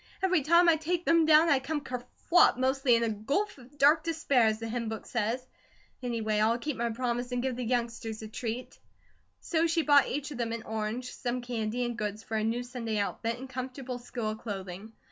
Every 0.23 0.41
time 0.41 0.67
I 0.67 0.77
take 0.77 1.05
them, 1.05 1.27
down 1.27 1.47
I 1.47 1.59
come 1.59 1.79
kerflop, 1.81 2.57
mostly 2.57 2.95
in 2.95 3.03
a 3.03 3.09
'gulf 3.09 3.59
of 3.59 3.77
dark 3.77 4.03
despair,' 4.03 4.47
as 4.47 4.57
the 4.57 4.67
hymn 4.67 4.89
book 4.89 5.05
says. 5.05 5.45
Anyway, 6.01 6.39
I'll 6.39 6.57
keep 6.57 6.75
my 6.75 6.89
promise 6.89 7.31
and 7.31 7.43
give 7.43 7.55
the 7.55 7.63
youngsters 7.63 8.23
a 8.23 8.27
treat." 8.27 8.79
So 9.41 9.67
she 9.67 9.83
bought 9.83 10.07
each 10.07 10.31
of 10.31 10.39
them 10.39 10.53
an 10.53 10.63
orange, 10.63 11.13
some 11.13 11.41
candy, 11.41 11.85
and 11.85 11.95
goods 11.95 12.23
for 12.23 12.35
a 12.35 12.43
new 12.43 12.63
Sunday 12.63 12.97
outfit 12.97 13.37
and 13.37 13.47
comfortable 13.47 13.99
school 13.99 14.35
clothing. 14.35 14.91